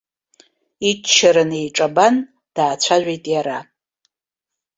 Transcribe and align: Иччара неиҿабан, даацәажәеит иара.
Иччара 0.89 1.43
неиҿабан, 1.49 2.15
даацәажәеит 2.55 3.23
иара. 3.33 3.57